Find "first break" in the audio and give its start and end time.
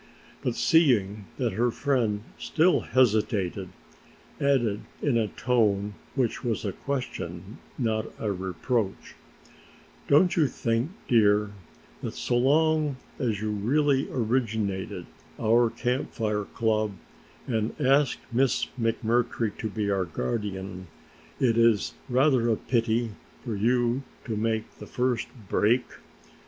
24.87-25.83